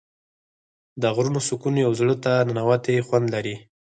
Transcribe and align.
د 1.01 1.03
غرونو 1.15 1.39
سکون 1.47 1.75
یو 1.85 1.91
زړه 1.99 2.15
ته 2.23 2.33
ننووتی 2.47 3.05
خوند 3.07 3.25
لري. 3.35 3.55